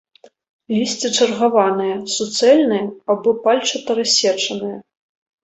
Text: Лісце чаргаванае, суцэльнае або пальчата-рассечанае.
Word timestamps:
Лісце 0.75 1.07
чаргаванае, 1.17 1.89
суцэльнае 2.15 2.81
або 3.17 3.29
пальчата-рассечанае. 3.45 4.73